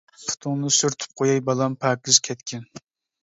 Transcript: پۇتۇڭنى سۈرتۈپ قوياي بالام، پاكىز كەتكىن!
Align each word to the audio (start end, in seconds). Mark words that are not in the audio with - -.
پۇتۇڭنى 0.19 0.71
سۈرتۈپ 0.77 1.13
قوياي 1.19 1.43
بالام، 1.49 1.77
پاكىز 1.83 2.19
كەتكىن! 2.29 2.65